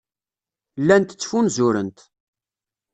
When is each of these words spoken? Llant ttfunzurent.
Llant 0.81 1.13
ttfunzurent. 1.15 1.99